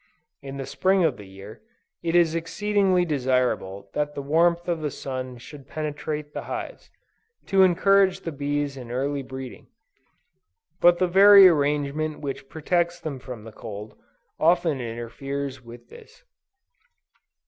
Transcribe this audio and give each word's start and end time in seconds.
In 0.41 0.57
the 0.57 0.65
Spring 0.65 1.03
of 1.03 1.17
the 1.17 1.27
year, 1.27 1.61
it 2.01 2.15
is 2.15 2.33
exceedingly 2.33 3.05
desirable 3.05 3.91
that 3.93 4.15
the 4.15 4.21
warmth 4.23 4.67
of 4.67 4.81
the 4.81 4.89
sun 4.89 5.37
should 5.37 5.67
penetrate 5.67 6.33
the 6.33 6.45
hives, 6.45 6.89
to 7.45 7.61
encourage 7.61 8.21
the 8.21 8.31
bees 8.31 8.77
in 8.77 8.89
early 8.89 9.21
breeding; 9.21 9.67
but 10.79 10.97
the 10.97 11.07
very 11.07 11.47
arrangement 11.47 12.19
which 12.19 12.49
protects 12.49 12.99
them 12.99 13.19
from 13.19 13.47
cold, 13.51 13.95
often 14.39 14.81
interferes 14.81 15.61
with 15.63 15.89
this. 15.89 16.23